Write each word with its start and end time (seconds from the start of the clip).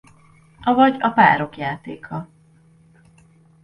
Avagy 0.63 0.95
a 0.99 1.09
párok 1.09 1.57
játéka. 1.57 2.29